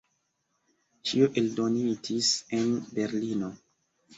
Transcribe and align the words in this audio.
Ĉio 1.09 1.27
eldonitis 1.41 2.33
en 2.61 2.73
Berlino. 2.99 3.53